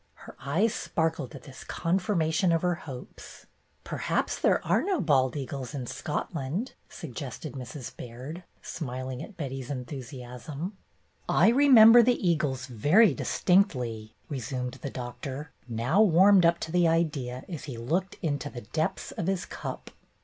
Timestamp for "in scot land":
5.75-6.73